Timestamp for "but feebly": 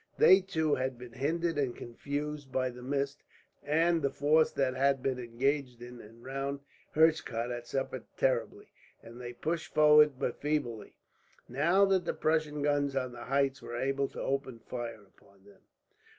10.17-10.95